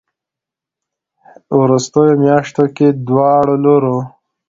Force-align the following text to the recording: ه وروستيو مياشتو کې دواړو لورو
ه 1.21 1.29
وروستيو 1.61 2.19
مياشتو 2.23 2.63
کې 2.75 2.87
دواړو 3.07 3.55
لورو 3.63 3.97